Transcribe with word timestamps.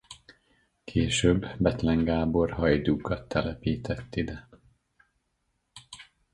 Később 0.83 1.45
Bethlen 1.57 2.03
Gábor 2.03 2.51
hajdúkat 2.51 3.27
telepített 3.27 4.15
ide. 4.15 4.49